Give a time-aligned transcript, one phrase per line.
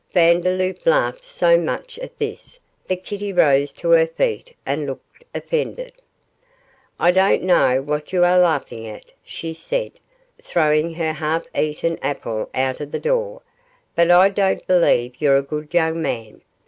[0.15, 5.93] Vandeloup laughed so much at this that Kitty rose to her feet and looked offended.
[6.99, 9.91] 'I don't know what you are laughing at,' she said,
[10.41, 13.43] throwing her half eaten apple out of the door;
[13.93, 16.41] 'but I don't believe you're a good young man.